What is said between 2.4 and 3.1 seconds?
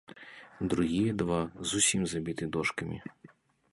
дошкамі.